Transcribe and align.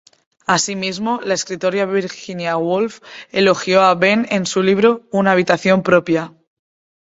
Asimismo, 0.47 1.19
la 1.23 1.35
escritora 1.35 1.85
Virginia 1.97 2.57
Woolf 2.57 3.01
elogió 3.29 3.83
a 3.83 3.93
Behn 3.93 4.25
en 4.31 4.47
su 4.47 4.63
libro 4.63 5.07
"Una 5.11 5.33
habitación 5.33 5.83
propia". 5.83 6.33